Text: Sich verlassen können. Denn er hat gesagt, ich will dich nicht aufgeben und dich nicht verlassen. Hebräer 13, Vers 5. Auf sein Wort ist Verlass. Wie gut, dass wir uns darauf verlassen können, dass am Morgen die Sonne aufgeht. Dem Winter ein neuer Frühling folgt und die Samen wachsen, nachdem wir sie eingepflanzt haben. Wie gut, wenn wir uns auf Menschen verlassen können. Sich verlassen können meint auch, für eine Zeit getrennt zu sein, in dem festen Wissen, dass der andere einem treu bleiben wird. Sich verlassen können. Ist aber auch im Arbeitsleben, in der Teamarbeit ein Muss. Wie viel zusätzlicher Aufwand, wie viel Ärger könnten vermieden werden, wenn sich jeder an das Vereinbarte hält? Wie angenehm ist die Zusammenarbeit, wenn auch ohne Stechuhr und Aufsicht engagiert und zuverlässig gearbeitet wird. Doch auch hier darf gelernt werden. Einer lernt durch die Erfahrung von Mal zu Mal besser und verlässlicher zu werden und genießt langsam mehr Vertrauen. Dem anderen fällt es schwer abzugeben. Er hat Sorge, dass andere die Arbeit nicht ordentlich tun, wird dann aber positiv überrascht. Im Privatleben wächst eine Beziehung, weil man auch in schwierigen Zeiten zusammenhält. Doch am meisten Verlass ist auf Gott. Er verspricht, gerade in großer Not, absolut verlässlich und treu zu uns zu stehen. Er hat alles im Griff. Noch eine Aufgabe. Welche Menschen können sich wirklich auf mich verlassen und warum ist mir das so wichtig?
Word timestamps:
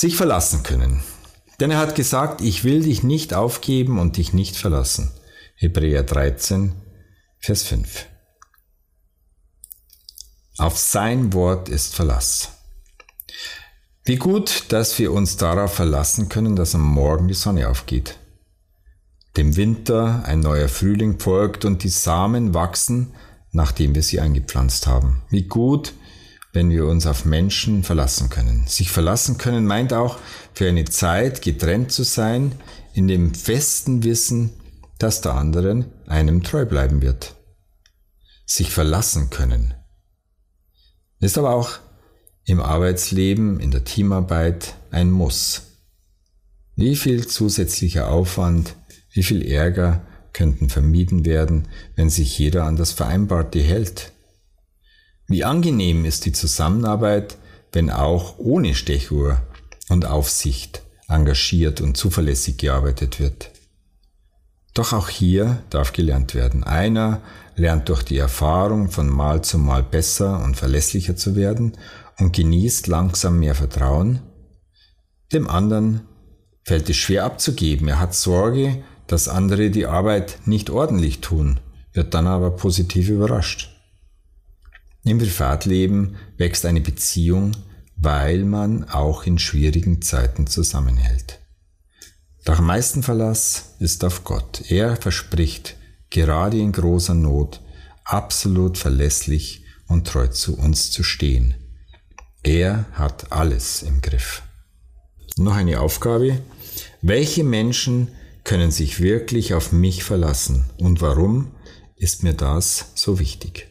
Sich 0.00 0.14
verlassen 0.14 0.62
können. 0.62 1.02
Denn 1.58 1.72
er 1.72 1.78
hat 1.78 1.96
gesagt, 1.96 2.40
ich 2.40 2.62
will 2.62 2.84
dich 2.84 3.02
nicht 3.02 3.34
aufgeben 3.34 3.98
und 3.98 4.16
dich 4.16 4.32
nicht 4.32 4.54
verlassen. 4.54 5.10
Hebräer 5.56 6.04
13, 6.04 6.70
Vers 7.40 7.64
5. 7.64 8.06
Auf 10.56 10.78
sein 10.78 11.32
Wort 11.32 11.68
ist 11.68 11.96
Verlass. 11.96 12.52
Wie 14.04 14.14
gut, 14.14 14.66
dass 14.68 14.96
wir 15.00 15.10
uns 15.10 15.36
darauf 15.36 15.74
verlassen 15.74 16.28
können, 16.28 16.54
dass 16.54 16.76
am 16.76 16.88
Morgen 16.88 17.26
die 17.26 17.34
Sonne 17.34 17.68
aufgeht. 17.68 18.20
Dem 19.36 19.56
Winter 19.56 20.22
ein 20.24 20.38
neuer 20.38 20.68
Frühling 20.68 21.18
folgt 21.18 21.64
und 21.64 21.82
die 21.82 21.88
Samen 21.88 22.54
wachsen, 22.54 23.14
nachdem 23.50 23.96
wir 23.96 24.04
sie 24.04 24.20
eingepflanzt 24.20 24.86
haben. 24.86 25.22
Wie 25.28 25.48
gut, 25.48 25.92
wenn 26.58 26.70
wir 26.70 26.86
uns 26.86 27.06
auf 27.06 27.24
Menschen 27.24 27.84
verlassen 27.84 28.30
können. 28.30 28.66
Sich 28.66 28.90
verlassen 28.90 29.38
können 29.38 29.64
meint 29.64 29.92
auch, 29.92 30.18
für 30.54 30.68
eine 30.68 30.86
Zeit 30.86 31.40
getrennt 31.40 31.92
zu 31.92 32.02
sein, 32.02 32.50
in 32.94 33.06
dem 33.06 33.32
festen 33.32 34.02
Wissen, 34.02 34.50
dass 34.98 35.20
der 35.20 35.34
andere 35.34 35.84
einem 36.08 36.42
treu 36.42 36.66
bleiben 36.66 37.00
wird. 37.00 37.36
Sich 38.44 38.72
verlassen 38.72 39.30
können. 39.30 39.74
Ist 41.20 41.38
aber 41.38 41.54
auch 41.54 41.78
im 42.44 42.60
Arbeitsleben, 42.60 43.60
in 43.60 43.70
der 43.70 43.84
Teamarbeit 43.84 44.74
ein 44.90 45.12
Muss. 45.12 45.62
Wie 46.74 46.96
viel 46.96 47.28
zusätzlicher 47.28 48.10
Aufwand, 48.10 48.74
wie 49.12 49.22
viel 49.22 49.46
Ärger 49.46 50.04
könnten 50.32 50.70
vermieden 50.70 51.24
werden, 51.24 51.68
wenn 51.94 52.10
sich 52.10 52.36
jeder 52.36 52.64
an 52.64 52.74
das 52.74 52.90
Vereinbarte 52.90 53.60
hält? 53.60 54.10
Wie 55.28 55.44
angenehm 55.44 56.06
ist 56.06 56.24
die 56.24 56.32
Zusammenarbeit, 56.32 57.36
wenn 57.72 57.90
auch 57.90 58.38
ohne 58.38 58.74
Stechuhr 58.74 59.42
und 59.90 60.06
Aufsicht 60.06 60.82
engagiert 61.06 61.82
und 61.82 61.98
zuverlässig 61.98 62.56
gearbeitet 62.56 63.20
wird. 63.20 63.50
Doch 64.72 64.94
auch 64.94 65.10
hier 65.10 65.62
darf 65.68 65.92
gelernt 65.92 66.34
werden. 66.34 66.64
Einer 66.64 67.20
lernt 67.56 67.90
durch 67.90 68.04
die 68.04 68.16
Erfahrung 68.16 68.90
von 68.90 69.08
Mal 69.08 69.42
zu 69.42 69.58
Mal 69.58 69.82
besser 69.82 70.42
und 70.42 70.56
verlässlicher 70.56 71.14
zu 71.14 71.36
werden 71.36 71.76
und 72.18 72.34
genießt 72.34 72.86
langsam 72.86 73.38
mehr 73.38 73.54
Vertrauen. 73.54 74.20
Dem 75.32 75.46
anderen 75.46 76.06
fällt 76.64 76.88
es 76.88 76.96
schwer 76.96 77.24
abzugeben. 77.24 77.88
Er 77.88 78.00
hat 78.00 78.14
Sorge, 78.14 78.82
dass 79.06 79.28
andere 79.28 79.70
die 79.70 79.86
Arbeit 79.86 80.38
nicht 80.46 80.70
ordentlich 80.70 81.20
tun, 81.20 81.60
wird 81.92 82.14
dann 82.14 82.26
aber 82.26 82.50
positiv 82.50 83.10
überrascht. 83.10 83.77
Im 85.04 85.18
Privatleben 85.18 86.16
wächst 86.36 86.66
eine 86.66 86.80
Beziehung, 86.80 87.52
weil 87.96 88.44
man 88.44 88.84
auch 88.88 89.24
in 89.24 89.38
schwierigen 89.38 90.02
Zeiten 90.02 90.46
zusammenhält. 90.46 91.40
Doch 92.44 92.58
am 92.58 92.66
meisten 92.66 93.02
Verlass 93.02 93.74
ist 93.78 94.04
auf 94.04 94.24
Gott. 94.24 94.70
Er 94.70 94.96
verspricht, 94.96 95.76
gerade 96.10 96.58
in 96.58 96.72
großer 96.72 97.14
Not, 97.14 97.60
absolut 98.04 98.78
verlässlich 98.78 99.64
und 99.86 100.06
treu 100.06 100.28
zu 100.28 100.56
uns 100.56 100.90
zu 100.90 101.02
stehen. 101.02 101.54
Er 102.42 102.86
hat 102.92 103.32
alles 103.32 103.82
im 103.82 104.00
Griff. 104.00 104.42
Noch 105.36 105.54
eine 105.54 105.80
Aufgabe. 105.80 106.40
Welche 107.02 107.44
Menschen 107.44 108.08
können 108.44 108.70
sich 108.70 109.00
wirklich 109.00 109.54
auf 109.54 109.72
mich 109.72 110.04
verlassen 110.04 110.70
und 110.78 111.02
warum 111.02 111.52
ist 111.96 112.22
mir 112.22 112.34
das 112.34 112.92
so 112.94 113.18
wichtig? 113.18 113.68